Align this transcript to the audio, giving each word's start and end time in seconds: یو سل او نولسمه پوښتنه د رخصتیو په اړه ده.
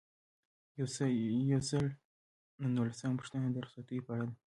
یو 0.79 0.87
سل 1.69 1.85
او 2.59 2.67
نولسمه 2.75 3.15
پوښتنه 3.19 3.45
د 3.51 3.57
رخصتیو 3.65 4.05
په 4.07 4.11
اړه 4.15 4.25
ده. 4.29 4.35